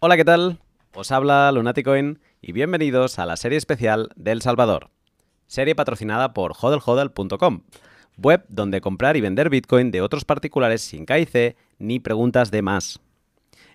[0.00, 0.60] Hola, ¿qué tal?
[0.94, 4.90] Os habla Lunaticoin y bienvenidos a la serie especial del Salvador.
[5.48, 7.62] Serie patrocinada por hodlhodl.com,
[8.16, 13.00] web donde comprar y vender Bitcoin de otros particulares sin KIC ni preguntas de más.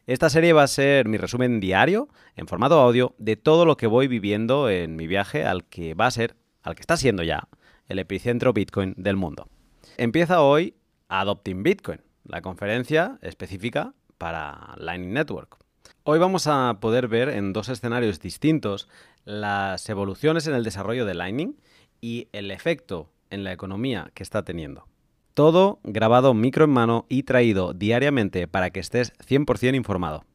[0.08, 2.08] Esta serie va a ser mi resumen diario,
[2.38, 6.06] en formato audio, de todo lo que voy viviendo en mi viaje al que va
[6.06, 7.50] a ser, al que está siendo ya,
[7.88, 9.50] el epicentro Bitcoin del mundo.
[9.98, 10.78] Empieza hoy
[11.10, 15.63] Adopting Bitcoin, la conferencia específica para Lightning Network.
[16.06, 18.90] Hoy vamos a poder ver en dos escenarios distintos
[19.24, 21.56] las evoluciones en el desarrollo de Lightning
[22.02, 24.86] y el efecto en la economía que está teniendo.
[25.34, 30.26] Todo grabado micro en mano y traído diariamente para que estés 100% informado.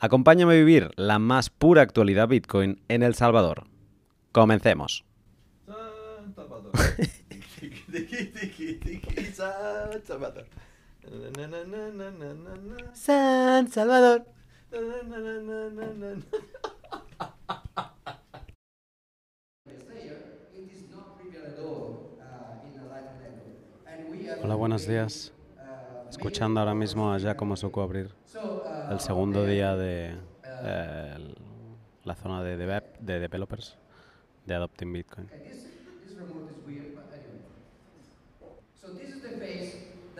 [0.00, 3.64] Acompáñame a vivir la más pura actualidad Bitcoin en El Salvador.
[4.32, 5.06] Comencemos.
[12.92, 14.33] San Salvador.
[24.42, 25.32] Hola, buenos días.
[26.10, 28.10] Escuchando ahora mismo a Giacomo Suco abrir
[28.88, 30.16] el segundo día de
[30.60, 31.34] eh,
[32.02, 33.78] la zona de developers
[34.44, 35.30] de Adopting Bitcoin.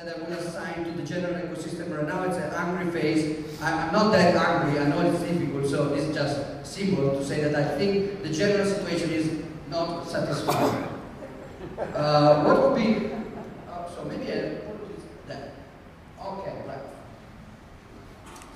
[0.05, 2.25] That I will assign to the general ecosystem right now.
[2.25, 3.61] It's an angry phase.
[3.61, 4.79] I, I'm not that angry.
[4.81, 8.29] I know it's difficult, so this is just simple to say that I think the
[8.29, 10.85] general situation is not satisfying.
[11.95, 13.11] uh, what would be?
[13.71, 15.53] Uh, so maybe I put this there.
[16.23, 16.79] Okay, right.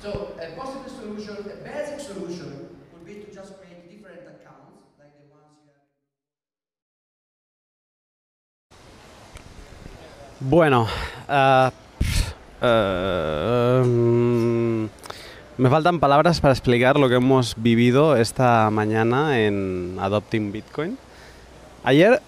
[0.02, 5.12] So a possible solution, a basic solution, would be to just create different accounts, like
[5.18, 5.70] the ones you
[10.40, 10.50] have.
[10.50, 10.88] Bueno,
[11.28, 11.72] ah,
[12.62, 14.84] eh, mm,
[15.58, 20.98] me faltan palabras para explicar lo que hemos vivido esta mañana en Adopting Bitcoin.
[21.84, 22.20] Ayer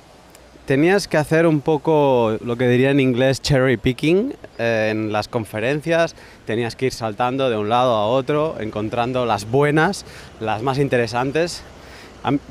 [0.67, 5.27] tenías que hacer un poco lo que diría en inglés cherry picking eh, en las
[5.29, 6.15] conferencias,
[6.47, 10.05] tenías que ir saltando de un lado a otro, encontrando las buenas,
[10.39, 11.63] las más interesantes.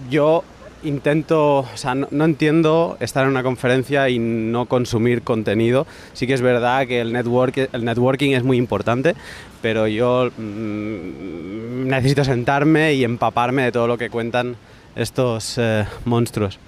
[0.10, 0.44] Yo
[0.84, 5.86] intento, o sea, no, entiendo estar en una conferencia y no consumir contenido.
[6.14, 9.16] Sí que es verdad que el, network, el networking es muy importante,
[9.62, 14.56] pero yo mm, necesito sentarme y empaparme de todo lo que cuentan
[14.96, 16.60] estos eh, monstruos.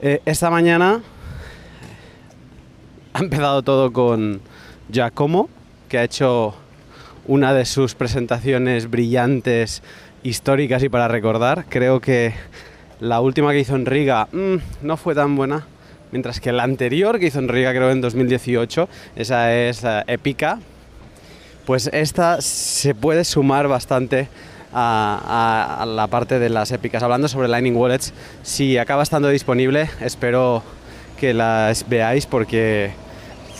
[0.00, 1.02] Eh, esta mañana
[3.12, 4.40] ha empezado todo con
[4.90, 5.48] Giacomo,
[5.88, 6.54] que ha hecho
[7.26, 9.82] una de sus presentaciones brillantes,
[10.22, 11.66] históricas y para recordar.
[11.68, 12.34] Creo que
[13.00, 15.66] la última que hizo en Riga mm, no fue tan buena,
[16.12, 20.58] mientras que la anterior que hizo en Riga, creo en 2018, esa es eh, épica.
[21.66, 24.28] Pues esta se puede sumar bastante
[24.72, 27.02] a la parte de las épicas.
[27.02, 30.62] Hablando sobre Lightning Wallets, si acaba estando disponible, espero
[31.18, 32.90] que las veáis porque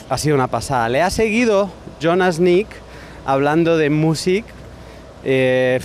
[0.08, 0.88] ha sido una pasada.
[0.88, 2.68] Le ha seguido Jonas Nick
[3.26, 4.44] hablando de music.
[5.24, 5.80] eh,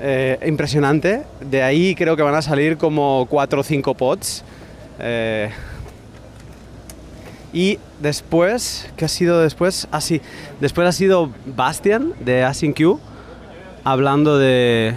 [0.00, 1.22] eh, impresionante.
[1.40, 4.44] De ahí creo que van a salir como 4 o 5 pods.
[4.98, 5.50] Eh,
[7.52, 9.88] y después, ¿qué ha sido después?
[9.90, 10.20] Ah, sí,
[10.60, 12.98] después ha sido Bastian de AsyncQ
[13.84, 14.94] hablando de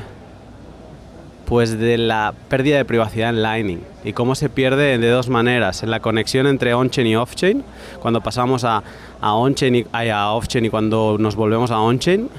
[1.46, 5.82] pues de la pérdida de privacidad en Lightning y cómo se pierde de dos maneras,
[5.82, 7.64] en la conexión entre on-chain y off-chain,
[8.00, 8.84] cuando pasamos a,
[9.22, 12.30] on-chain y a off-chain y cuando nos volvemos a on-chain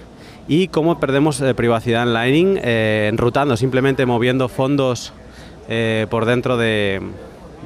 [0.51, 5.13] y cómo perdemos eh, privacidad en Lightning eh, enrutando, simplemente moviendo fondos
[5.69, 7.01] eh, por dentro de,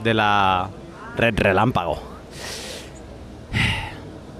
[0.05, 0.69] la
[1.17, 1.99] red relámpago.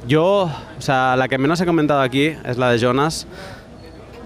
[0.07, 3.27] Yo, o sea, la que menos he comentado aquí es la de Jonas.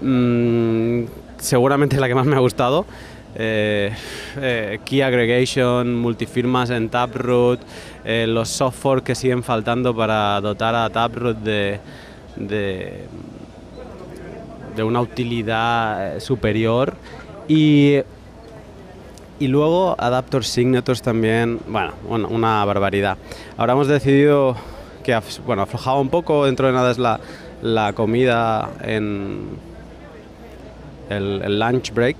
[0.01, 1.03] Mm,
[1.37, 2.85] seguramente la que más me ha gustado.
[3.33, 7.61] Key aggregation, multifirmas en Taproot,
[8.03, 11.79] eh, los software que siguen faltando para dotar a Taproot de,
[14.79, 16.93] de una utilidad eh, superior.
[17.49, 17.97] Y,
[19.39, 21.93] y luego Adapter Signatures también, bueno,
[22.29, 23.17] una barbaridad.
[23.57, 24.55] Ahora hemos decidido
[25.03, 27.19] que bueno, aflojaba un poco, dentro de nada es la,
[27.61, 29.49] la comida en
[31.09, 32.15] el, lunch break.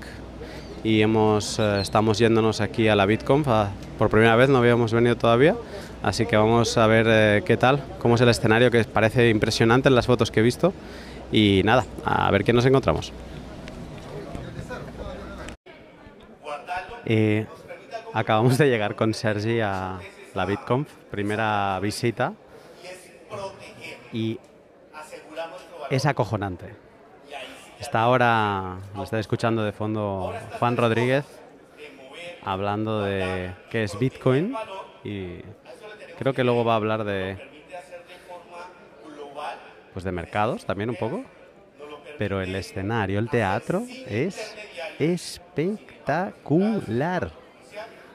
[0.84, 3.48] Y hemos, eh, estamos yéndonos aquí a la BitConf.
[3.48, 5.54] A- por primera vez, no habíamos venido todavía,
[6.02, 9.88] así que vamos a ver eh, qué tal, cómo es el escenario que parece impresionante
[9.90, 10.72] en las fotos que he visto
[11.32, 13.12] y nada, a ver qué nos encontramos.
[17.04, 17.46] Eh,
[18.12, 19.98] acabamos de llegar con Sergi a
[20.34, 22.34] la BitConf, primera visita
[24.12, 24.38] y
[25.90, 26.74] es acojonante.
[27.80, 31.24] Está ahora, lo está escuchando de fondo Juan Rodríguez
[32.42, 34.54] hablando de qué es Bitcoin
[35.04, 35.40] y
[36.18, 37.49] creo que luego va a hablar de
[39.92, 41.24] pues de mercados también un poco,
[42.18, 44.54] pero el escenario, el teatro es
[44.98, 47.32] espectacular.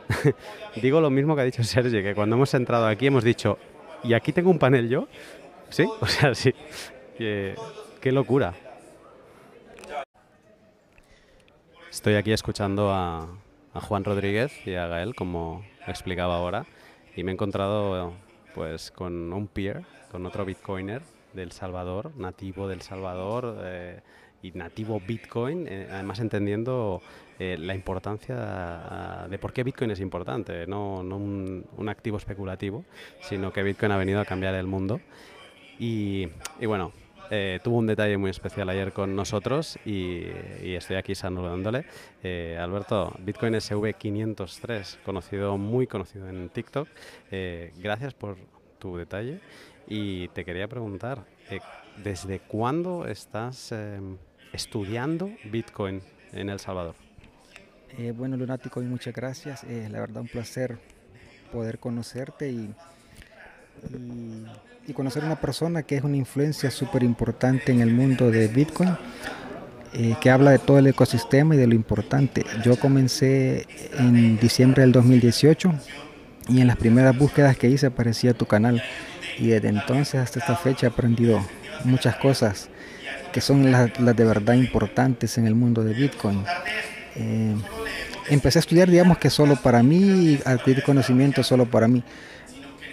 [0.82, 3.58] Digo lo mismo que ha dicho Sergio, que cuando hemos entrado aquí hemos dicho,
[4.04, 5.08] ¿y aquí tengo un panel yo?
[5.70, 5.88] ¿Sí?
[6.00, 6.54] O sea, sí.
[7.18, 7.56] Qué
[8.12, 8.54] locura.
[11.90, 13.28] Estoy aquí escuchando a,
[13.74, 16.68] a Juan Rodríguez y a Gael, como explicaba ahora,
[17.16, 18.14] y me he encontrado
[18.54, 21.02] pues con un peer, con otro bitcoiner
[21.36, 24.00] del Salvador, nativo del Salvador eh,
[24.42, 27.02] y nativo Bitcoin, eh, además entendiendo
[27.38, 32.18] eh, la importancia ah, de por qué Bitcoin es importante, no, no un, un activo
[32.18, 32.86] especulativo,
[33.22, 35.02] sino que Bitcoin ha venido a cambiar el mundo.
[35.78, 36.30] Y,
[36.60, 36.94] y bueno,
[37.64, 40.22] tuvo un detalle muy especial ayer con nosotros y,
[40.64, 41.86] y estoy aquí saludándole.
[42.58, 46.88] Alberto, Bitcoin SV503, conocido, muy conocido en TikTok.
[47.78, 48.38] Gracias por
[48.80, 49.42] tu detalle
[49.88, 51.60] y te quería preguntar, eh,
[52.04, 54.00] ¿desde cuándo estás eh,
[54.54, 56.02] estudiando Bitcoin
[56.34, 56.96] en El Salvador?
[57.98, 59.64] Eh, bueno, Lunático, y muchas gracias.
[59.64, 60.78] Eh, la verdad, un placer
[61.52, 62.74] poder conocerte y,
[64.94, 68.96] conocer a una persona que es una influencia súper importante en el mundo de Bitcoin,
[70.20, 72.46] que habla de todo el ecosistema y de lo importante.
[72.64, 73.66] Yo comencé
[73.98, 75.74] en diciembre del 2018
[76.50, 78.84] y en las primeras búsquedas que hice aparecía tu canal
[79.38, 81.46] y desde entonces hasta esta fecha he aprendido
[81.84, 82.70] muchas cosas
[83.32, 86.44] que son las, las de verdad importantes en el mundo de Bitcoin.
[87.16, 87.56] Eh,
[88.30, 92.04] empecé a estudiar, digamos que solo para mí, adquirir conocimiento solo para mí,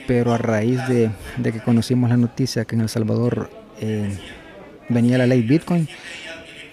[0.06, 3.50] pero a raíz de, de que conocimos la noticia que en El Salvador
[3.80, 4.18] eh,
[4.88, 5.88] venía la ley Bitcoin,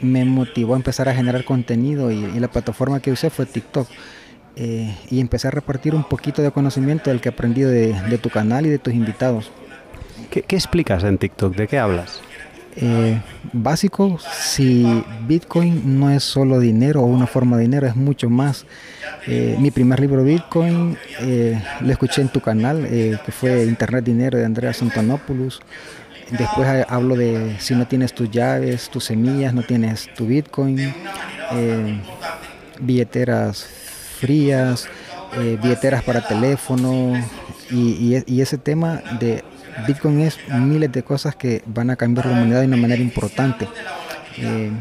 [0.02, 3.88] me motivó a empezar a generar contenido y, y la plataforma que usé fue TikTok.
[4.62, 8.30] Eh, y empecé a repartir un poquito de conocimiento del que aprendí de, de tu
[8.30, 9.52] canal y de tus invitados.
[10.30, 11.56] ¿Qué, qué explicas en TikTok?
[11.56, 12.22] ¿De qué hablas?
[12.76, 13.20] Eh,
[13.52, 18.66] básico, si Bitcoin no es solo dinero o una forma de dinero, es mucho más.
[19.28, 24.38] Eh, mi primer libro Bitcoin eh, lo escuché en tu canal, que fue Internet Dinero
[24.38, 25.62] de Andrea Santonopoulos.
[26.32, 30.94] Después hablo de si no tienes tus llaves, tus semillas, no tienes tu Bitcoin,
[32.80, 33.68] billeteras
[34.20, 34.88] frías,
[35.38, 37.14] eh, billeteras para teléfono
[37.72, 39.44] y, ese tema de
[39.88, 43.68] Bitcoin es miles de cosas que van a cambiar la humanidad de una manera importante.
[44.38, 44.72] Eh,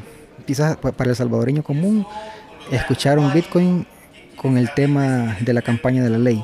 [0.46, 2.06] quizás pa- para el salvadoreño común,
[2.70, 3.86] escuchar un Bitcoin
[4.36, 6.42] con el tema de la campaña de la ley.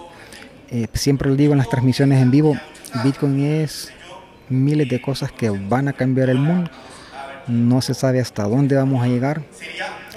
[0.71, 2.57] Eh, siempre lo digo en las transmisiones en vivo,
[3.03, 3.91] Bitcoin es
[4.49, 6.71] miles de cosas que van a cambiar el mundo.
[7.47, 9.43] No se sabe hasta dónde vamos a llegar,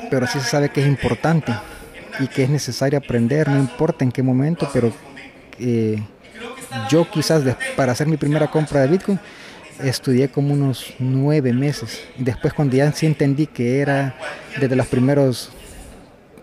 [0.09, 1.53] pero sí se sabe que es importante
[2.19, 4.91] y que es necesario aprender, no importa en qué momento, pero
[5.59, 6.01] eh,
[6.89, 9.19] yo quizás de- para hacer mi primera compra de Bitcoin
[9.83, 12.01] estudié como unos nueve meses.
[12.17, 14.15] Después cuando ya sí entendí que era
[14.59, 15.51] desde los primeros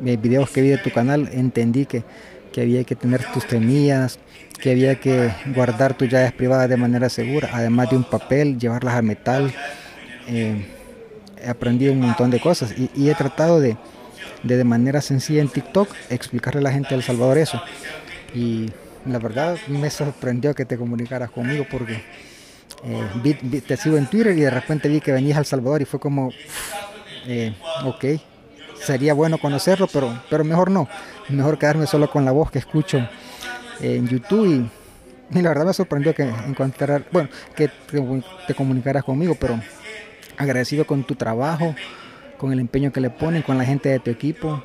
[0.05, 2.05] eh, videos que vi de tu canal, entendí que,
[2.53, 4.19] que había que tener tus semillas,
[4.61, 8.94] que había que guardar tus llaves privadas de manera segura, además de un papel, llevarlas
[8.94, 9.53] a metal.
[10.29, 10.65] Eh,
[11.44, 13.77] he aprendido un montón de cosas y he tratado de,
[14.44, 17.60] de de manera sencilla en TikTok explicarle a la gente de El Salvador eso.
[18.34, 18.70] Y
[19.06, 22.03] la verdad me sorprendió que te comunicaras conmigo porque
[22.84, 25.84] eh, te sigo en Twitter y de repente vi que venías a El Salvador y
[25.84, 26.31] fue como,
[27.27, 28.05] eh, ok,
[28.81, 30.89] sería bueno conocerlo, pero, pero mejor no.
[31.31, 32.98] Mejor quedarme solo con la voz que escucho
[33.81, 34.70] eh, en YouTube
[35.32, 37.70] y, la verdad me sorprendió que encontrar, bueno, que
[38.46, 39.58] te comunicaras conmigo, pero
[40.36, 41.74] agradecido con tu trabajo,
[42.38, 44.62] con el empeño que le ponen, con la gente de tu equipo,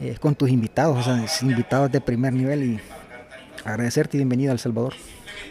[0.00, 2.80] eh, con tus invitados, o sea, invitados de primer nivel y
[3.64, 4.94] agradecerte y bienvenido a El Salvador.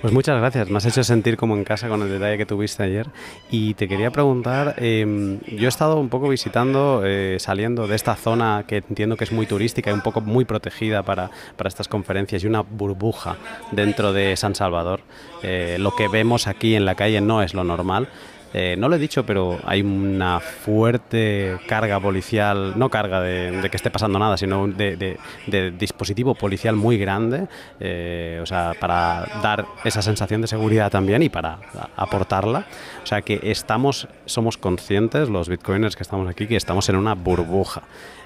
[0.02, 2.82] Pues muchas gracias, me has hecho sentir como en casa con el detalle que tuviste
[2.82, 3.08] ayer.
[3.52, 8.16] Y te quería preguntar, eh, yo he estado un poco visitando, eh, saliendo de esta
[8.16, 11.88] zona que entiendo que es muy turística y un poco muy protegida para, para estas
[11.88, 13.38] conferencias y una burbuja
[13.72, 15.02] dentro de San Salvador.
[15.44, 18.10] Eh, lo que vemos aquí en la calle no es lo normal.
[18.54, 23.78] Eh, no lo he dicho, pero hay una fuerte carga policial, no carga de, que
[23.78, 25.18] esté pasando nada, sino de,
[25.48, 27.48] de- dispositivo policial muy grande,
[27.80, 31.60] eh, o sea, para dar esa sensación de seguridad también y para
[31.96, 32.66] aportarla.
[33.04, 37.16] O sea, que estamos, somos conscientes, los bitcoiners que estamos aquí, que estamos en una
[37.16, 37.84] burbuja.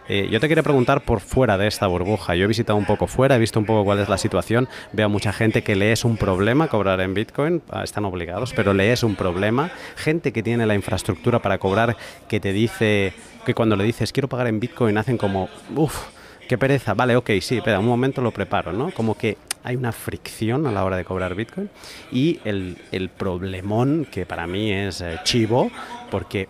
[0.10, 2.36] Eh, yo te quería preguntar por fuera de esta burbuja.
[2.36, 4.68] Yo he visitado un poco fuera, he visto un poco cuál es la situación.
[4.92, 8.74] Veo mucha gente que le es un problema cobrar en Bitcoin, ah, están obligados, pero
[8.74, 9.72] le es un problema.
[9.96, 11.98] Gente gente que tiene la infraestructura para cobrar
[12.30, 13.12] que te dice
[13.46, 16.06] que cuando le dices quiero pagar en Bitcoin hacen como, uff,
[16.48, 18.92] qué pereza, vale, ok, sí, espera, un momento lo preparo, ¿no?
[18.92, 21.70] Como que hay una fricción a la hora de cobrar Bitcoin
[22.14, 25.70] y el, el problemón que para mí es eh, chivo
[26.12, 26.48] porque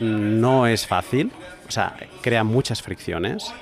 [0.00, 1.30] no es fácil,
[1.66, 3.52] o sea, crea muchas fricciones.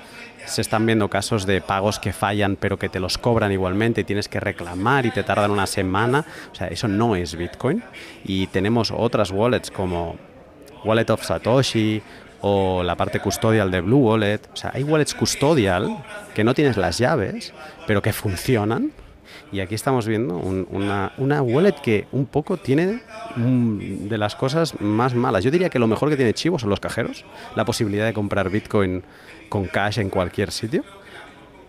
[0.45, 4.03] Se están viendo casos de pagos que fallan pero que te los cobran igualmente y
[4.03, 6.25] tienes que reclamar y te tardan una semana.
[6.51, 7.81] O sea, eso no es Bitcoin.
[8.25, 10.17] Y tenemos otras wallets como
[10.83, 12.01] Wallet of Satoshi
[12.41, 14.41] o la parte custodial de Blue Wallet.
[14.51, 16.03] O sea, hay wallets custodial
[16.35, 17.53] que no tienes las llaves,
[17.87, 18.91] pero que funcionan.
[19.53, 23.01] Y aquí estamos viendo un- una, una wallet que un poco tiene
[23.35, 25.43] mm, de las cosas más malas.
[25.43, 27.23] Yo diría que lo mejor que tiene Chivo son los cajeros,
[27.55, 29.03] la posibilidad de comprar Bitcoin
[29.49, 30.83] con cash en cualquier sitio,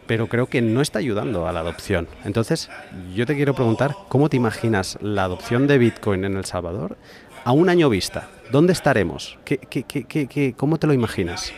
[0.07, 2.09] pero creo que no está ayudando a la adopción.
[2.25, 2.71] Entonces,
[3.14, 6.97] yo te quiero preguntar, ¿cómo te imaginas la adopción de Bitcoin en El Salvador
[7.45, 8.29] a un año vista?
[8.50, 9.38] ¿Dónde estaremos?
[9.45, 11.53] ¿Qué, qué, qué, qué- qué- cómo te lo imaginas?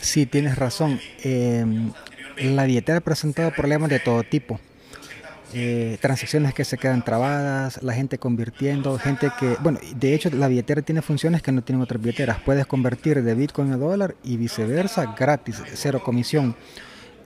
[0.00, 1.00] Sí, tienes razón.
[1.24, 1.64] Eh,
[2.38, 4.58] la billetera ha presentado problemas de todo tipo.
[5.54, 10.48] Eh, transacciones que se quedan trabadas, la gente convirtiendo, gente que, bueno, de hecho la
[10.48, 12.38] billetera tiene funciones que no tienen otras billeteras.
[12.40, 16.56] Puedes convertir de Bitcoin a dólar y viceversa, gratis, cero comisión.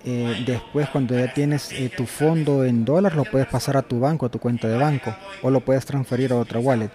[0.04, 4.00] Eh, después cuando ya tienes eh, tu fondo en dólar, lo puedes pasar a tu
[4.00, 6.90] banco, a tu cuenta de banco, o lo puedes transferir a otra wallet.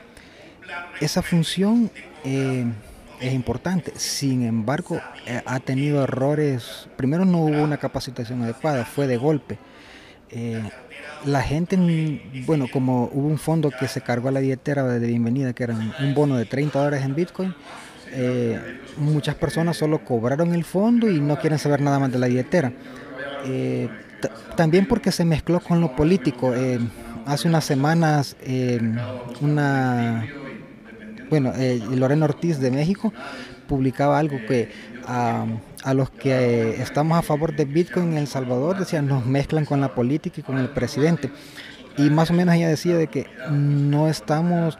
[0.99, 1.89] Esa función
[2.23, 5.01] es importante, sin embargo,
[5.45, 6.87] ha tenido errores.
[6.95, 9.57] Primero no hubo una capacitación adecuada, fue de golpe.
[11.25, 11.77] La gente,
[12.45, 15.75] bueno, como hubo un fondo que se cargó a la billetera de bienvenida, que era
[15.75, 17.53] un- bono de 30 dólares en Bitcoin,
[18.13, 18.59] eh,
[18.97, 22.73] muchas personas solo cobraron el fondo y no quieren saber nada más de la billetera.
[23.45, 23.89] Eh,
[24.21, 26.53] ta- también porque se mezcló con lo político.
[26.55, 26.79] Eh,
[27.25, 28.35] hace unas semanas,
[29.41, 30.25] una
[31.29, 31.53] bueno,
[31.95, 33.13] Lorena Ortiz de México
[33.67, 34.69] publicaba algo que
[35.07, 35.45] ah,
[35.83, 39.65] a los que eh, estamos a favor de Bitcoin en El Salvador, decían, nos mezclan
[39.65, 41.31] con la política y con el presidente.
[41.97, 44.77] Y más o menos ella decía de que no estamos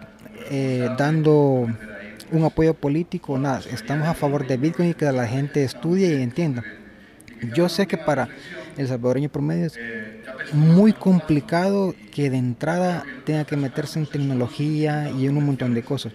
[0.50, 1.68] eh, dando
[2.32, 6.22] un apoyo político, nada, estamos a favor de Bitcoin y que la gente estudie y
[6.22, 6.64] entienda.
[7.54, 8.30] Yo sé que para
[8.78, 9.80] el salvadoreño promedio es
[10.54, 15.82] muy complicado que de entrada tenga que meterse en tecnología y en un montón de
[15.82, 16.14] cosas.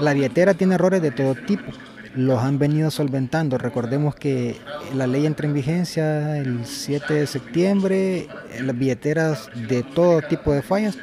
[0.00, 1.72] La billetera tiene errores de todo tipo,
[2.16, 3.58] los han venido solventando.
[3.58, 4.56] Recordemos que
[4.94, 8.28] la ley entra en vigencia el 7 de septiembre,
[8.60, 10.98] las billeteras de todo tipo de fallas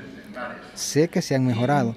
[0.74, 1.96] sé que se han mejorado.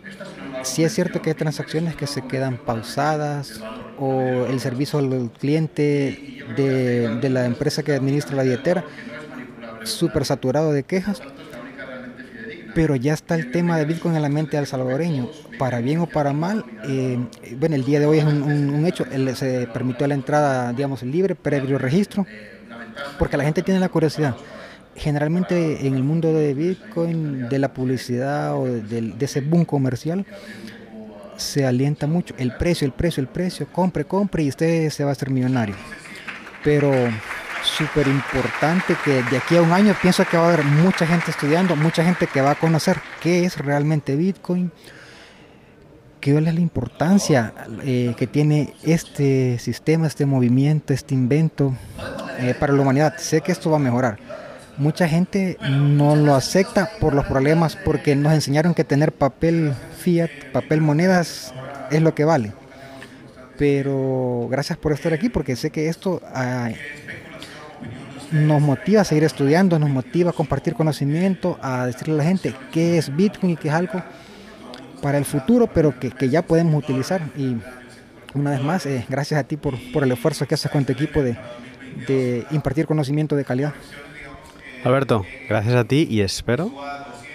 [0.62, 3.60] Sí es cierto que hay transacciones que se quedan pausadas
[3.98, 8.84] o el servicio al cliente de, de la empresa que administra la billetera
[9.84, 11.22] súper saturado de quejas.
[12.76, 16.06] Pero ya está el tema de Bitcoin en la mente del salvadoreño, para bien o
[16.06, 16.62] para mal.
[16.86, 17.16] eh,
[17.58, 21.34] bueno, el día de hoy es un, un- hecho, se permitió la entrada, digamos, libre,
[21.34, 22.26] previo registro,
[23.18, 24.36] porque la gente tiene la curiosidad.
[24.94, 30.26] Generalmente en el mundo de Bitcoin, de la publicidad o de, de ese boom comercial,
[31.38, 35.10] se alienta mucho el precio, el precio, el precio, compre, compre y usted se va
[35.10, 35.74] a hacer millonario.
[36.62, 36.92] Pero
[37.66, 41.30] súper importante que de aquí a un año pienso que va a haber mucha gente
[41.30, 44.72] estudiando, mucha gente que va a conocer qué es realmente Bitcoin,
[46.20, 47.52] qué es la importancia
[47.84, 51.74] eh, que tiene este sistema, este movimiento, este invento
[52.38, 53.14] eh, para la humanidad.
[53.18, 54.18] Sé que esto va a mejorar.
[54.78, 60.30] Mucha gente no lo acepta por los problemas porque nos enseñaron que tener papel fiat,
[60.52, 61.54] papel monedas
[61.90, 62.52] es lo que vale.
[63.56, 66.70] Pero gracias por estar aquí porque sé que esto ah,
[68.32, 72.54] nos motiva a seguir estudiando, nos motiva a compartir conocimiento, a decirle a la gente
[72.72, 74.02] qué es Bitcoin y qué es algo
[75.02, 77.22] para el futuro, pero que, que ya podemos utilizar.
[77.36, 77.56] Y
[78.34, 80.92] una vez más, eh, gracias a ti por, por el esfuerzo que haces con tu
[80.92, 81.36] equipo de,
[82.06, 83.74] de impartir conocimiento de calidad.
[84.84, 86.70] Alberto, gracias a ti y espero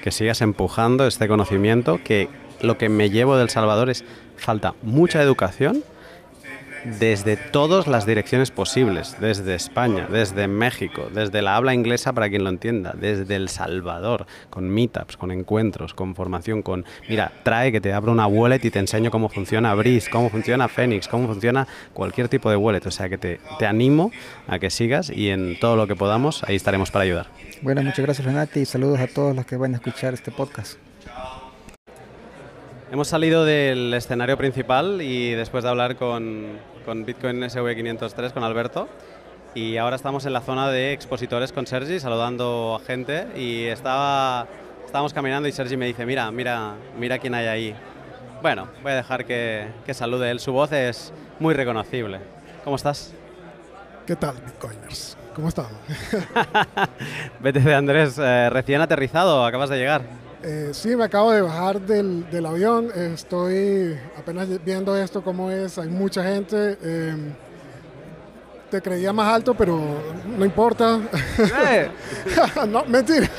[0.04, 2.30] que sigas empujando este conocimiento, que
[2.62, 4.04] lo que me llevo del Salvador es
[4.38, 5.84] falta mucha educación
[6.84, 12.44] desde todas las direcciones posibles, desde España, desde México, desde la habla inglesa para quien
[12.44, 17.82] lo entienda, desde El Salvador, con meetups, con encuentros, con formación, con, mira, trae que
[17.82, 21.68] te abra una wallet y te enseño cómo funciona Breeze, cómo funciona Phoenix, cómo funciona
[21.94, 24.12] cualquier tipo de wallet, o sea que te, te animo
[24.48, 27.28] a que sigas y en todo lo que podamos, ahí estaremos para ayudar.
[27.62, 30.78] Bueno, muchas gracias Renate y saludos a todos los que van a escuchar este podcast.
[32.92, 38.88] Hemos salido del escenario principal y después de hablar con, con Bitcoin SV503 con Alberto
[39.54, 44.48] y ahora estamos en la zona de expositores con Sergi saludando a gente y estaba
[44.86, 47.76] estábamos caminando y Sergi me dice mira mira mira quién hay ahí
[48.42, 50.40] Bueno, voy a dejar que, que salude él.
[50.40, 52.20] Su voz es muy reconocible.
[52.64, 53.14] ¿Cómo estás?
[54.08, 55.16] ¿Qué tal, Bitcoiners?
[55.36, 55.68] ¿Cómo están?
[57.40, 60.02] BTC Andrés, eh, recién aterrizado, acabas de llegar.
[60.44, 62.90] Eh, sí, me acabo de bajar del, del avión.
[62.96, 65.78] Estoy apenas viendo esto, cómo es.
[65.78, 66.78] Hay mucha gente.
[66.82, 67.16] eh,
[68.72, 69.78] te creía más alto, pero
[70.38, 71.00] no importa.
[71.70, 71.90] Eh,
[72.70, 73.30] no, mentira.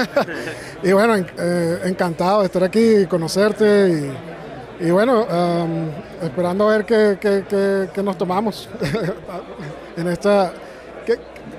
[0.83, 4.13] y bueno, en- eh, encantado de estar aquí y conocerte.
[4.81, 5.89] Y, y bueno, am,
[6.23, 8.69] esperando a ver qué, qué- qué- qué nos tomamos
[9.97, 10.53] en esta.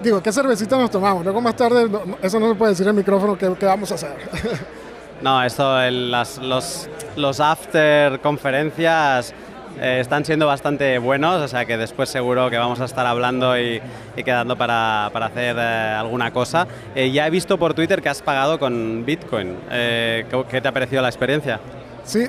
[0.04, 1.24] digo, ¿qué cervecita nos tomamos?
[1.24, 3.92] Luego más tarde, no- eso no se puede decir en el micrófono, ¿qué, qué vamos
[3.92, 4.16] a hacer?
[5.24, 9.34] No, esto, el- las- los, los after conferencias
[9.80, 13.58] eh, están siendo bastante buenos, o sea que después seguro que vamos a estar hablando
[13.58, 13.82] y,
[14.18, 16.68] y quedando para, para hacer eh, alguna cosa.
[16.94, 19.56] Eh, ya he visto por Twitter que has pagado con Bitcoin.
[19.70, 21.60] ¿qué, te ha parecido la experiencia?
[22.04, 22.26] Sí,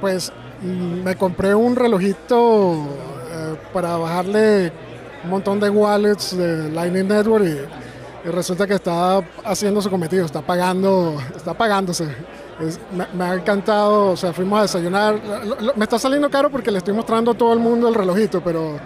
[0.00, 2.84] pues mm, me compré un relojito
[3.72, 4.72] para bajarle
[5.22, 7.58] un montón de wallets de Lightning Network y,
[8.32, 12.06] resulta que está haciendo su cometido, está pagando, está pagándose.
[13.14, 15.20] Me, ha encantado, o sea, fuimos a desayunar.
[15.76, 18.78] Me está saliendo caro porque le estoy mostrando a todo el mundo el relojito, pero,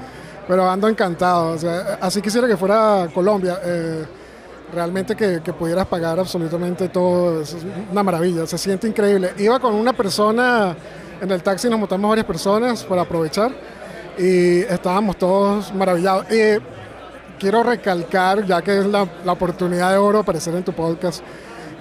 [0.49, 1.52] pero ando encantado.
[1.52, 3.61] O sea, así quisiera que fuera Colombia.
[3.64, 4.04] eh,
[4.73, 7.56] realmente que, que pudieras pagar absolutamente todo, es
[7.90, 9.32] una maravilla, se siente increíble.
[9.38, 10.76] Iba con una persona
[11.20, 13.52] en el taxi, nos montamos varias personas para aprovechar
[14.18, 16.26] y estábamos todos maravillados.
[16.30, 16.59] Y
[17.40, 21.23] quiero recalcar, ya que es la, la oportunidad de oro aparecer en tu podcast,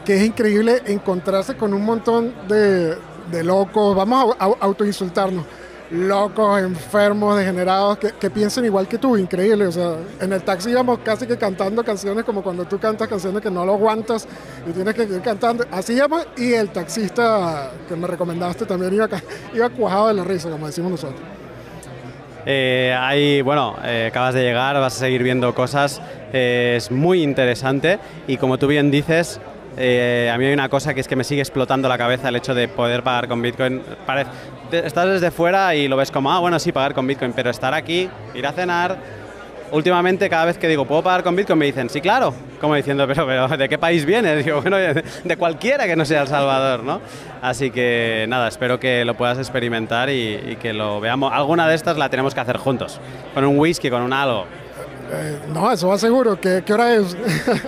[0.06, 2.98] que es increíble encontrarse con un montón de,
[3.44, 5.46] locos, vamos a, a- autoinsultarnos,
[5.92, 9.68] locos, enfermos, degenerados, que, piensen igual que tú, increíble.
[9.68, 13.42] O sea, en el taxi íbamos casi que cantando canciones como cuando tú cantas canciones
[13.42, 14.28] que no lo aguantas
[14.68, 15.66] y tienes que ir cantando.
[15.72, 19.10] Así íbamos y el taxista que me recomendaste también iba,
[19.54, 21.20] iba cuajado de la risa, como decimos nosotros.
[22.46, 26.02] Eh, bueno, eh, acabas de llegar, vas a seguir viendo cosas,
[26.34, 29.40] eh, es muy interesante y como tú bien dices,
[29.78, 32.36] eh, a mí hay una cosa que es que me sigue explotando la cabeza el
[32.36, 33.82] hecho de poder pagar con Bitcoin.
[34.72, 37.74] Estás desde fuera y lo ves como, ah, bueno, sí, pagar con Bitcoin, pero estar
[37.74, 38.98] aquí, ir a cenar,
[39.72, 41.60] últimamente cada vez que digo, ¿puedo pagar con Bitcoin?
[41.60, 42.34] Me dicen, sí, claro.
[42.60, 44.46] Como diciendo, pero, pero ¿de qué país vienes?
[44.46, 47.02] Digo, bueno, de, cualquiera que no sea El Salvador, ¿no?
[47.42, 51.32] Así que nada, espero que lo puedas experimentar y, que lo veamos.
[51.34, 53.00] Alguna de estas la tenemos que hacer juntos,
[53.34, 54.46] con un whisky, con un algo.
[55.12, 56.40] Eh, no, eso va seguro.
[56.40, 57.16] ¿Qué, qué hora es?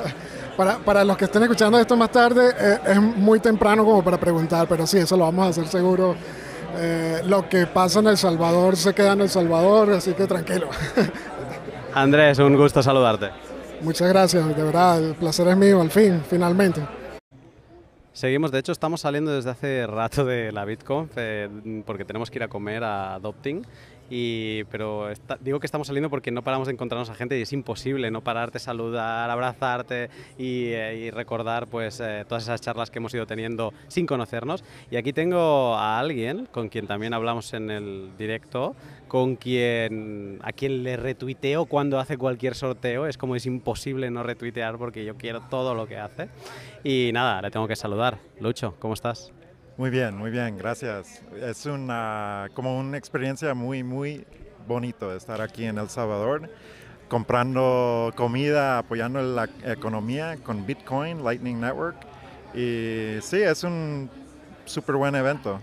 [0.58, 4.20] para, para los que estén escuchando esto más tarde, eh, es muy temprano como para
[4.20, 6.16] preguntar, pero sí, eso lo vamos a hacer seguro.
[6.78, 10.70] Eh, lo que pasa en El Salvador se queda en El Salvador, así que tranquilo.
[11.94, 13.30] Andrés, un gusto saludarte.
[13.82, 16.82] Muchas gracias, de verdad, el placer es mío, al fin, finalmente.
[18.14, 21.50] Seguimos, de hecho estamos saliendo desde hace rato de la BitConf eh,
[21.86, 23.66] porque tenemos que ir a comer a Adopting.
[24.14, 27.44] Y, pero está- digo que estamos saliendo porque no paramos de encontrarnos a gente y
[27.44, 32.92] es imposible no pararte, saludar, abrazarte y, eh, y recordar pues eh, todas esas charlas
[32.92, 34.66] que hemos ido teniendo sin conocernos.
[34.92, 38.76] Y aquí tengo a alguien con quien también hablamos en el directo,
[39.08, 43.08] con quien a quien le retuiteo cuando hace cualquier sorteo.
[43.08, 46.28] Es como es imposible no retuitear porque yo quiero todo lo que hace.
[46.84, 48.18] Y nada, le tengo que saludar.
[48.42, 49.32] Lucho, ¿cómo estás?
[49.78, 51.22] Muy bien, muy bien, gracias.
[51.42, 54.26] Es una, como una experiencia muy, muy
[54.68, 56.50] bonito estar aquí en El Salvador,
[57.08, 61.96] comprando comida, apoyando la economía con Bitcoin, Lightning Network.
[62.54, 64.10] Y sí, es un
[64.66, 65.60] súper buen evento.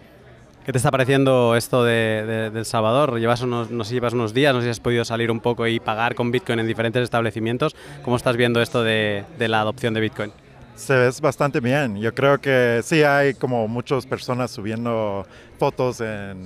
[0.65, 3.19] ¿Qué te está pareciendo esto de, de- de El Salvador?
[3.19, 5.67] Llevas unos, no sé llevas unos días, no sé si has podido salir un poco
[5.67, 7.75] y pagar con Bitcoin en diferentes establecimientos.
[8.03, 10.33] ¿Cómo estás viendo esto de, de la adopción de Bitcoin?
[10.79, 11.97] Se ve bastante bien.
[12.01, 15.27] Yo creo que sí hay como muchas personas subiendo
[15.59, 16.45] fotos en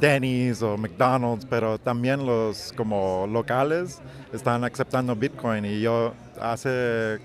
[0.00, 4.00] Denny's o McDonald's, pero también los como locales
[4.32, 7.20] están aceptando Bitcoin y yo hace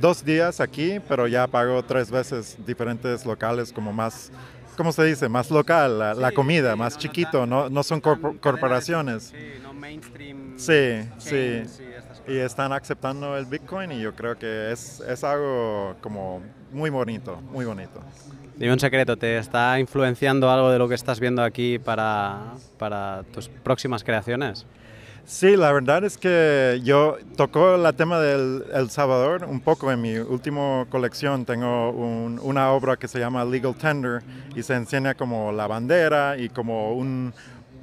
[0.00, 4.30] dos días aquí, pero ya pago tres veces diferentes locales como más,
[4.76, 5.28] ¿cómo se dice?
[5.28, 9.24] Más local, la, la comida, más chiquito, no, no son corpo- corporaciones.
[9.24, 10.54] Sí, no mainstream.
[10.56, 11.62] Sí, sí.
[12.28, 16.40] Y están aceptando el Bitcoin y yo creo que es, es algo como
[16.72, 18.00] muy bonito, muy bonito.
[18.56, 23.22] Dime un secreto, ¿te está influenciando algo de lo que estás viendo aquí para, para
[23.32, 24.66] tus próximas creaciones?
[25.24, 30.00] Sí, la verdad es que yo tocó el tema del El Salvador un poco en
[30.00, 31.44] mi última colección.
[31.44, 34.22] Tengo un- una obra que se llama Legal Tender
[34.54, 37.34] y se enseña como la bandera y como un,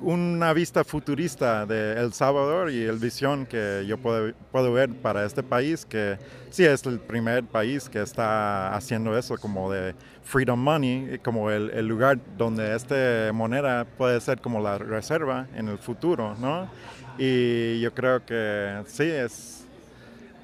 [0.04, 5.26] una vista futurista de El Salvador y el visión que yo puedo, puedo ver para
[5.26, 6.18] este país, que
[6.50, 11.88] sí es el primer país que está haciendo eso como de freedom money, como el,
[11.88, 16.70] lugar donde esta moneda puede ser como la reserva en el futuro, ¿no?
[17.18, 19.66] Y yo creo que sí, es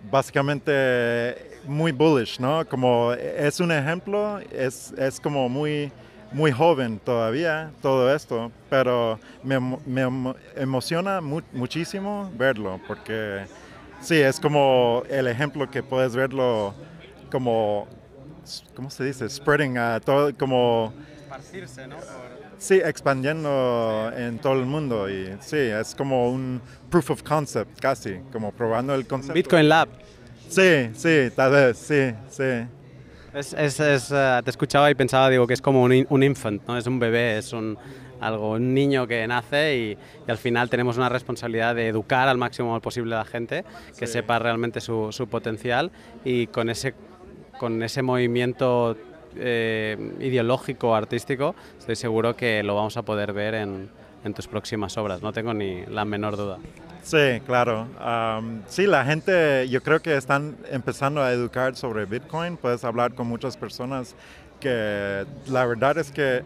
[0.10, 2.65] básicamente muy bullish, ¿no?
[2.67, 5.91] Como es un ejemplo, es, es como muy,
[6.32, 13.46] muy joven todavía todo esto, pero me, me emociona mu muchísimo verlo, porque
[14.02, 16.74] sí, es como el ejemplo que puedes verlo
[17.32, 17.88] como,
[18.76, 19.30] ¿cómo se dice?
[19.30, 20.94] Spreading a todo, como...
[21.24, 21.98] Esparcirse, ¿no?
[22.58, 28.20] Sí, expandiendo en todo el mundo y sí, es como un proof of concept casi,
[28.34, 29.34] como probando el concepto.
[29.34, 29.88] Bitcoin Lab.
[30.50, 32.65] Sí, sí, tal vez, sí, sí.
[33.34, 36.68] Es, es, es, uh, te escuchaba y pensaba, digo, que es como un, un, infant,
[36.68, 36.78] ¿no?
[36.78, 37.78] Es un bebé, es un,
[38.20, 42.38] algo, un niño que nace y, y, al final tenemos una responsabilidad de educar al
[42.38, 43.65] máximo posible a la gente,
[43.98, 44.13] que sí.
[44.13, 45.92] sepa realmente su, su, potencial
[46.26, 46.96] y con ese,
[47.60, 48.98] con ese movimiento
[49.36, 53.89] eh, ideológico, artístico, estoy seguro que lo vamos a poder ver en,
[54.24, 56.58] en tus próximas obras, no tengo ni la menor duda.
[57.03, 57.88] Sí, claro.
[57.99, 62.57] Um, sí, la gente, yo creo que están empezando a educar sobre Bitcoin.
[62.57, 64.15] Puedes hablar con muchas personas
[64.59, 66.43] que la verdad es que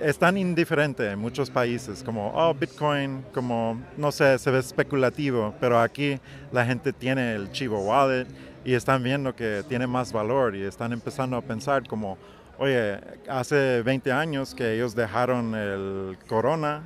[0.00, 5.54] es tan indiferente en muchos países, como, oh, Bitcoin, como, no sé, se ve especulativo,
[5.58, 6.20] pero aquí
[6.52, 8.26] la gente tiene el Chivo Wallet
[8.64, 12.18] y están viendo que tiene más valor y están empezando a pensar como,
[12.58, 16.82] oye, hace 20 años que ellos dejaron el Corona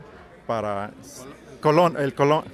[0.46, 0.90] para...
[1.60, 2.44] Colón, el Colón,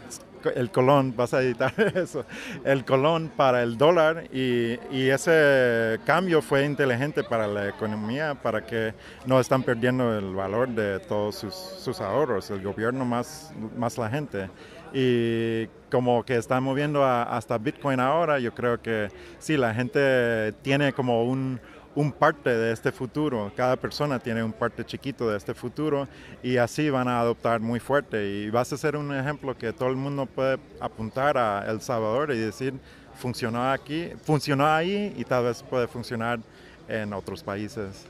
[0.54, 2.24] el colón, vas a editar eso,
[2.64, 8.92] el colón para el dólar y, ese cambio fue inteligente para la economía, para que
[9.24, 14.50] no están perdiendo el valor de todos sus, ahorros, el gobierno más, más la gente.
[14.92, 20.92] Y como que están moviendo hasta Bitcoin ahora, yo creo que sí, la gente tiene
[20.92, 21.60] como un
[21.96, 26.06] un parte de este futuro, cada persona tiene un parte chiquito de este futuro
[26.42, 29.88] y así van a adoptar muy fuerte y vas a ser un ejemplo que todo
[29.88, 32.74] el mundo puede apuntar a El Salvador y decir,
[33.14, 36.38] funcionó aquí, funcionó ahí y tal vez puede funcionar
[36.86, 38.06] en otros países.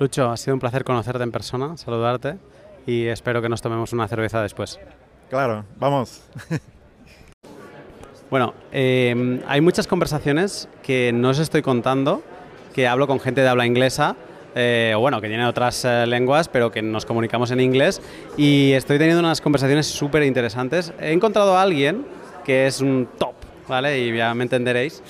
[0.00, 2.36] Lucho, ha sido un placer conocerte en persona, saludarte
[2.84, 4.80] y espero que nos tomemos una cerveza después.
[5.30, 6.24] Claro, vamos.
[8.30, 12.24] bueno, eh, hay muchas conversaciones que no os estoy contando
[12.78, 14.14] que hablo con gente de habla inglesa,
[14.54, 18.00] eh, o bueno, que tiene otras eh, lenguas, pero que nos comunicamos en inglés,
[18.36, 20.92] y estoy teniendo unas conversaciones súper interesantes.
[21.00, 22.06] He encontrado a alguien
[22.44, 23.34] que es un top,
[23.66, 23.98] ¿vale?
[23.98, 25.02] Y ya me entenderéis,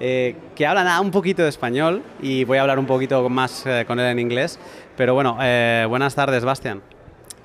[0.00, 3.66] eh, que habla nada, un poquito de español, y voy a hablar un poquito más
[3.66, 4.58] eh, con él en inglés.
[4.96, 6.82] Pero bueno, eh, buenas tardes, Bastian.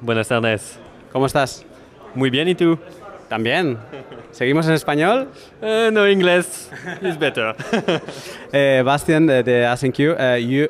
[0.01, 0.79] Buenas tardes.
[1.11, 1.67] ¿Cómo estás?
[2.15, 2.79] Muy bien, ¿y tú?
[3.29, 3.77] También.
[4.31, 5.27] ¿Seguimos en español?
[5.61, 6.69] Uh, no, inglés.
[7.01, 7.55] It's better.
[8.53, 10.69] uh, Bastian, the, the Async you, uh, you,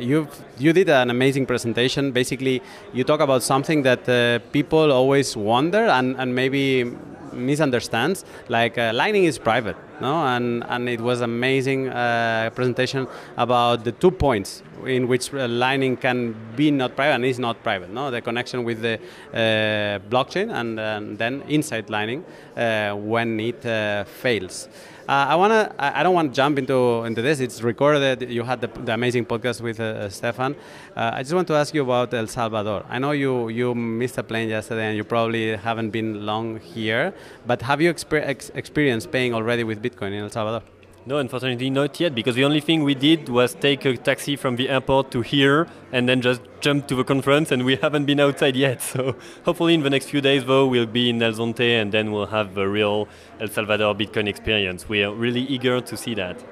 [0.00, 0.26] you,
[0.58, 2.10] you did an amazing presentation.
[2.10, 2.60] Basically,
[2.92, 4.04] you talk about something that
[4.52, 6.90] people always wonder and, and maybe
[7.34, 8.24] misunderstands.
[8.48, 10.24] Like uh, Lightning is private, no?
[10.26, 15.96] And and it was amazing uh, presentation about the two points in which uh, Lightning
[15.96, 18.10] can be not private and is not private, no?
[18.10, 18.94] The connection with the
[19.32, 22.24] uh, blockchain and, and, then inside Lightning
[22.56, 23.62] uh, when it
[24.06, 24.68] fails.
[25.06, 25.74] Uh, I wanna.
[25.78, 27.38] I don't want to jump into into this.
[27.40, 28.30] It's recorded.
[28.30, 30.56] You had the, the amazing podcast with uh, Stefan.
[30.96, 32.84] Uh, I just want to ask you about El Salvador.
[32.88, 37.12] I know you you missed a plane yesterday, and you probably haven't been long here.
[37.46, 40.62] But have you exper ex experienced paying already with Bitcoin in El Salvador?
[41.06, 44.56] No, unfortunately not yet, because the only thing we did was take a taxi from
[44.56, 48.20] the airport to here and then just jump to the conference, and we haven't been
[48.20, 48.80] outside yet.
[48.80, 49.14] So
[49.44, 52.26] hopefully in the next few days, though, we'll be in El Zonte and then we'll
[52.26, 53.06] have the real
[53.38, 54.88] El Salvador Bitcoin experience.
[54.88, 56.42] We are really eager to see that.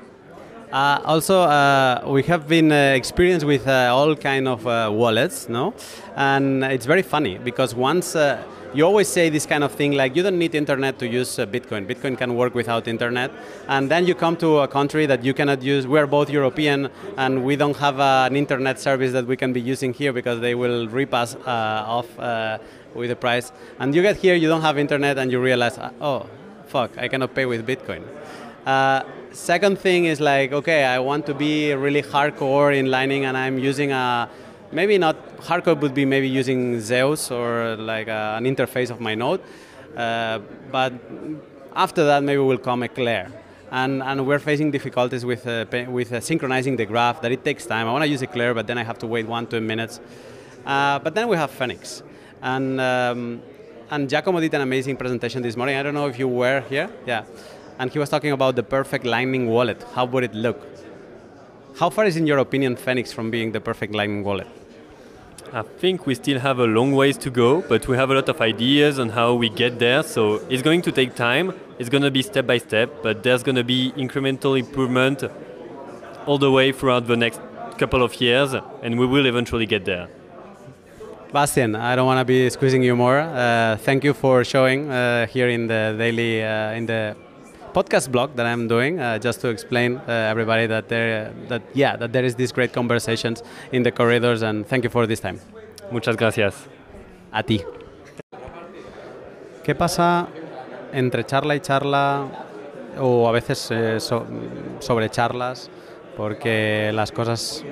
[0.73, 5.47] Uh, also, uh, we have been uh, experienced with uh, all kind of uh, wallets,
[5.47, 5.75] no?
[6.17, 10.17] And it's very funny because once uh, you always say this kind of thing like
[10.17, 11.87] you don't need internet to use bitcoin.
[11.87, 13.31] Bitcoin can work without internet.
[13.69, 15.87] And then you come to a country that you cannot use.
[15.87, 19.93] We're both european and we don't have an internet service that we can be using
[19.93, 22.09] here because they will rip us off
[22.95, 23.53] with the price.
[23.79, 26.27] And you get here you don't have internet and you realize oh
[26.67, 28.03] fuck i cannot pay with bitcoin
[29.33, 33.59] second thing is like okay i want to be really hardcore in lightning and i'm
[33.59, 34.29] using a
[34.73, 39.15] maybe not hardcore would be maybe using Zeus or like uh, an interface of my
[39.15, 39.41] node.
[39.97, 40.41] Uh,
[40.71, 40.93] but
[41.77, 43.31] after that, maybe will come Eclair.
[43.71, 47.87] And, and we're facing difficulties with, uh, with synchronizing the graph, that it takes time.
[47.87, 50.01] I want to use Eclair, but then I have to wait one, two minutes.
[50.65, 52.03] but then we have Phoenix.
[52.43, 53.43] And um,
[53.91, 55.77] and Giacomo did an amazing presentation this morning.
[55.77, 56.89] I don't know if you were here.
[57.07, 57.25] Yeah,
[57.83, 59.85] and he was talking about the perfect Lightning wallet.
[59.93, 60.59] How would it look?
[61.81, 64.47] How far is, in your opinion, Phoenix from being the perfect Lightning wallet?
[65.53, 68.29] I think we still have a long ways to go, but we have a lot
[68.29, 70.05] of ideas on how we get there.
[70.05, 71.55] So it's going to take time.
[71.81, 75.25] It's going to be step by step, but there's going to be incremental improvement
[76.27, 77.41] all the way throughout the next
[77.79, 80.09] couple of years, and we will eventually get there.
[81.33, 83.19] Bastian, I don't want to be squeezing you more.
[83.19, 87.17] Uh, thank you for showing uh, here in the daily uh, in the
[87.73, 91.97] podcast blog that I'm doing, uh, just to explain uh, everybody that there that yeah
[91.97, 95.39] that there is these great conversations in the corridors, and thank you for this time.
[95.91, 96.55] Muchas gracias.
[97.33, 97.63] A ti.
[99.65, 100.29] ¿Qué pasa
[100.93, 102.27] entre charla y charla
[103.01, 104.27] o a veces eh, so-
[104.81, 105.71] sobre charlas?
[106.17, 107.65] Porque las cosas,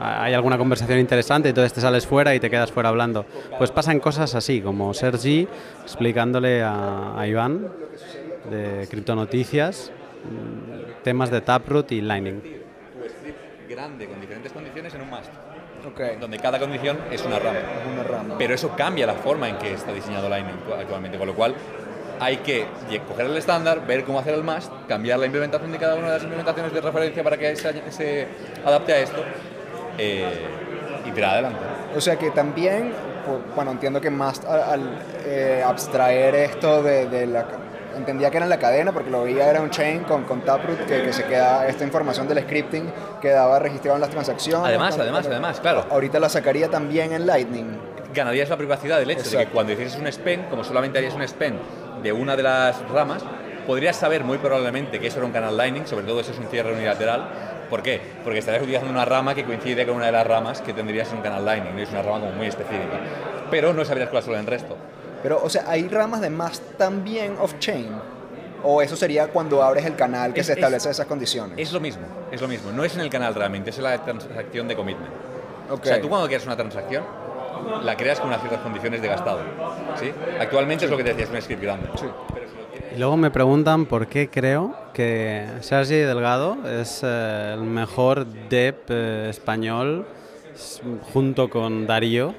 [0.00, 3.24] hay alguna conversación interesante, entonces te sales fuera y te quedas fuera hablando.
[3.58, 5.46] Pues pasan cosas así, como Sergi
[5.84, 7.68] explicándole a, a Iván
[8.50, 9.90] de Criptonoticias
[10.24, 12.40] mm, temas de Taproot y Lightning.
[12.40, 15.30] tu script grande con diferentes condiciones en un must,
[15.86, 17.58] Ok, donde cada condición es una rama.
[17.92, 18.34] una rama.
[18.38, 21.54] Pero eso cambia la forma en que está diseñado Lightning actualmente, con lo cual
[22.18, 22.66] hay que
[23.06, 26.12] coger el estándar, ver cómo hacer el must, cambiar la implementación de cada una de
[26.14, 28.26] las implementaciones de referencia para que se, se
[28.64, 29.22] adapte a esto
[29.98, 30.24] eh,
[31.06, 31.60] y tirar adelante.
[31.94, 32.92] O sea que también,
[33.54, 37.46] bueno, entiendo que más al, al, eh, abstraer esto de, de la...
[37.96, 40.86] Entendía que era en la cadena porque lo veía era un chain con, con Taproot
[40.86, 44.68] que, que se queda, esta información del scripting quedaba registrada en las transacciones.
[44.68, 45.86] Además, además, además, claro.
[45.90, 47.78] Ahorita la sacaría también en Lightning.
[48.14, 49.54] Ganarías la privacidad del hecho de que Exacto.
[49.54, 51.58] cuando hicieses un spend, como solamente harías un spend
[52.02, 53.22] de una de las ramas,
[53.66, 56.46] podrías saber muy probablemente que eso era un canal Lightning, sobre todo si es un
[56.46, 57.28] cierre unilateral.
[57.68, 58.00] ¿Por qué?
[58.22, 61.16] Porque estarías utilizando una rama que coincide con una de las ramas que tendrías en
[61.16, 63.00] un canal Lightning, es una rama como muy específica.
[63.50, 64.76] Pero no sabrías cuál son el resto.
[65.26, 67.88] Pero, o sea, ¿hay ramas de más también off-chain?
[68.62, 71.58] ¿O eso sería cuando abres el canal que Es- se es- establece esas condiciones?
[71.58, 72.70] Es lo mismo, es lo mismo.
[72.70, 75.10] No es en el canal realmente, es en la transacción de commitment.
[75.68, 75.80] Ok.
[75.82, 77.02] O sea, tú cuando quieres una transacción,
[77.82, 79.40] la creas con unas ciertas condiciones de gastado.
[79.98, 80.12] ¿sí?
[80.38, 81.88] Actualmente es lo que te decía, es un script grande.
[81.98, 82.50] Quieres-
[82.94, 88.76] Y luego me preguntan por qué creo que Sergi Delgado es eh, el mejor dev
[88.90, 90.06] eh, español
[91.12, 92.32] junto con Darío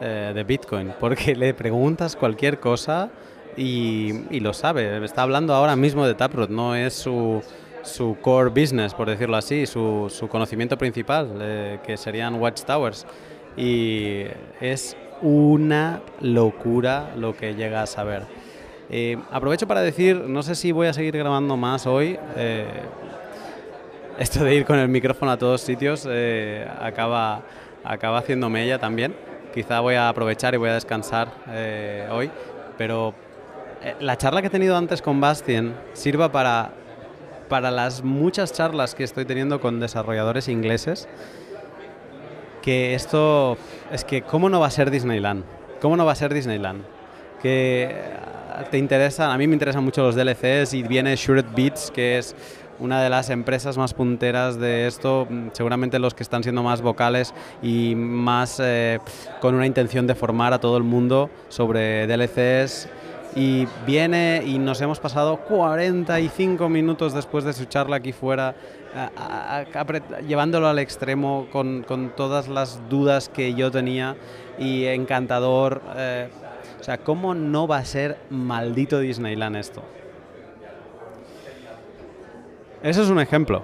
[0.00, 0.92] eh, de Bitcoin.
[0.98, 3.10] Porque le preguntas cualquier cosa
[3.56, 5.04] y, lo sabe.
[5.04, 7.42] Está hablando ahora mismo de Taproot, no es su,
[7.82, 13.06] su core business, por decirlo así, su, su conocimiento principal, eh, que serían Watchtowers.
[13.56, 14.24] Y
[14.60, 18.22] es una locura lo que llega a saber.
[18.90, 22.18] Eh, aprovecho para decir, no sé si voy a seguir grabando más hoy.
[24.18, 26.08] esto de ir con el micrófono a todos sitios
[26.80, 27.42] acaba,
[27.84, 29.14] acaba haciéndome ella también.
[29.54, 32.30] Quizá voy a aprovechar y voy a descansar eh, hoy.
[32.76, 33.14] Pero
[33.82, 36.72] eh, la charla que he tenido antes con Bastien sirva para,
[37.48, 41.08] para las muchas charlas que estoy teniendo con desarrolladores ingleses.
[42.62, 43.56] Que esto
[43.92, 45.44] es que, ¿cómo no va a ser Disneyland?
[45.80, 46.84] ¿Cómo no va a ser Disneyland?
[47.44, 51.90] que eh, te interesan, a mí me interesan mucho los DLCs y viene Shured Beats,
[51.90, 52.34] que es
[52.78, 57.34] una de las empresas más punteras de esto, seguramente los que están siendo más vocales
[57.62, 58.98] y más eh,
[59.40, 62.88] con una intención de formar a todo el mundo sobre DLCs.
[63.36, 68.54] Y viene y nos hemos pasado 45 minutos después de su charla aquí fuera,
[70.26, 74.16] llevándolo al extremo con, con todas las dudas que yo tenía
[74.56, 75.82] y encantador.
[75.96, 76.28] eh,
[76.80, 79.82] o sea, ¿cómo no va a ser maldito Disneyland esto?
[82.84, 83.62] Eso es un ejemplo.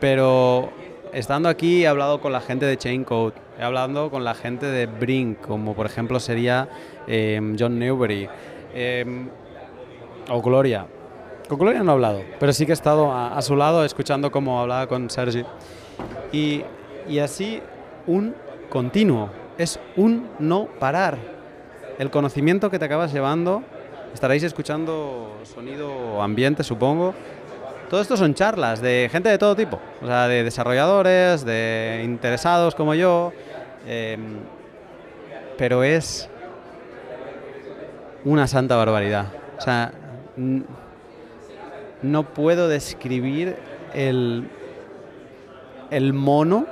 [0.00, 0.70] Pero
[1.12, 4.86] estando aquí he hablado con la gente de Chaincode, he hablado con la gente de
[4.86, 6.68] Brink, como por ejemplo sería
[7.06, 8.28] eh, John Newbery
[8.74, 9.26] eh,
[10.28, 10.86] o Gloria.
[11.48, 14.32] Con Gloria no he hablado, pero sí que he estado a, a su lado escuchando
[14.32, 15.44] cómo hablaba con Sergi.
[16.32, 16.64] Y,
[17.08, 17.62] y así
[18.08, 18.34] un
[18.68, 21.16] continuo, es un no parar.
[22.00, 23.62] El conocimiento que te acabas llevando,
[24.12, 27.14] estaréis escuchando sonido ambiente, supongo.
[27.92, 32.74] Todo esto son charlas de gente de todo tipo, o sea, de desarrolladores, de interesados
[32.74, 33.34] como yo,
[33.86, 34.16] eh,
[35.58, 36.26] pero es
[38.24, 39.26] una santa barbaridad.
[39.58, 39.92] O sea,
[42.00, 43.56] no puedo describir
[43.92, 44.48] el,
[45.90, 46.64] el mono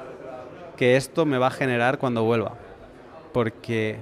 [0.79, 2.55] que esto me va a generar cuando vuelva,
[3.35, 3.99] porque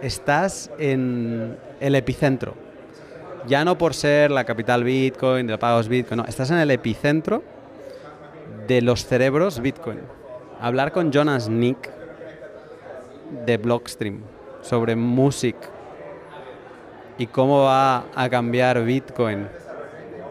[0.00, 2.67] estás en el epicentro.
[3.48, 7.42] Ya no por ser la capital Bitcoin, de pagos Bitcoin, no, estás en el epicentro
[8.66, 10.00] de los cerebros Bitcoin.
[10.60, 11.90] Hablar con Jonas Nick
[13.46, 14.20] de Blockstream,
[14.60, 15.56] sobre Music
[17.16, 19.48] y cómo va a cambiar Bitcoin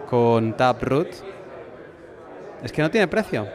[0.08, 1.10] con Taproot,
[2.62, 3.47] es que no tiene precio.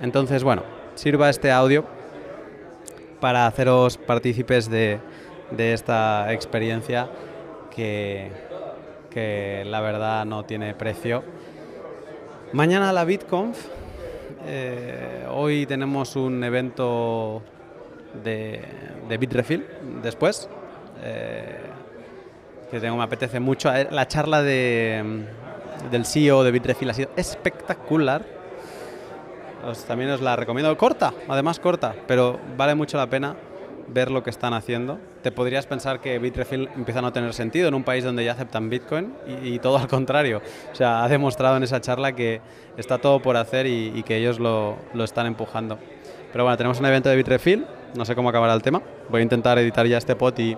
[0.00, 0.62] Entonces, bueno,
[0.94, 1.84] sirva este audio
[3.20, 4.98] para haceros partícipes de,
[5.50, 7.10] de esta experiencia
[7.74, 8.30] que,
[9.10, 11.22] que la verdad no tiene precio.
[12.52, 13.58] Mañana la BitConf.
[14.46, 17.42] eh, hoy tenemos un evento
[18.22, 18.60] de,
[19.08, 19.66] de Bitrefill
[20.02, 20.48] después.
[21.02, 21.56] eh,
[22.70, 23.74] que tengo, me apetece mucho.
[23.74, 25.24] Eh, La charla de,
[25.90, 28.24] del CEO de Bitrefill ha sido espectacular.
[29.86, 30.76] También os la recomiendo.
[30.76, 33.36] Corta, además corta, pero vale mucho la pena
[33.92, 34.98] ver lo que están haciendo.
[35.22, 38.32] Te podrías pensar que Bitrefill empieza a no tener sentido en un país donde ya
[38.32, 40.42] aceptan Bitcoin y, todo al contrario.
[40.72, 42.40] O sea, ha demostrado en esa charla que
[42.76, 45.78] está todo por hacer y, que ellos lo, lo están empujando.
[46.32, 48.82] Pero bueno, tenemos un evento de Bitrefill, no sé cómo acabará el tema.
[49.10, 50.56] Voy a intentar editar ya este pot y,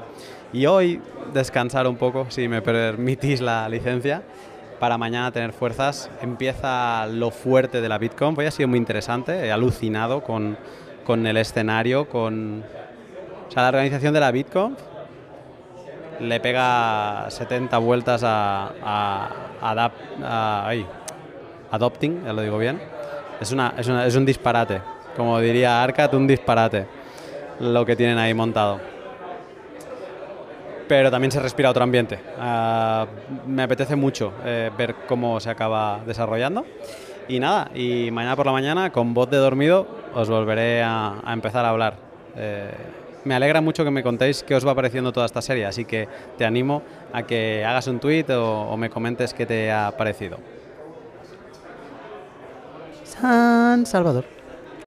[0.53, 1.01] y hoy
[1.33, 4.23] descansar un poco, si me permitís la licencia,
[4.79, 6.11] para mañana tener fuerzas.
[6.21, 8.35] Empieza lo fuerte de la Bitcoin.
[8.39, 10.57] Hoy ha sido muy interesante, he alucinado con,
[11.05, 12.65] con el escenario, con
[13.55, 14.77] sea, la organización de la Bitcoin
[16.21, 19.29] le pega 70 vueltas a,
[21.71, 22.81] adopting, ya lo digo bien.
[23.41, 24.81] Es, una, es, una- es un disparate,
[25.17, 26.87] como diría Arcat, un disparate
[27.61, 28.81] lo que tienen ahí montado.
[30.87, 32.19] Pero también se respira otro ambiente.
[32.39, 33.07] Ah,
[33.47, 36.65] me apetece mucho eh, ver cómo se acaba desarrollando.
[37.27, 41.33] Y nada, y mañana por la mañana, con voz de dormido, os volveré a, a
[41.33, 41.95] empezar a hablar.
[42.37, 42.71] Eh,
[43.25, 46.09] me alegra mucho que me contéis qué os va pareciendo toda esta serie, así que
[46.37, 46.83] te animo
[47.13, 50.39] a que hagas un tweet o, o me comentes qué te ha parecido.
[53.05, 54.44] San Salvador.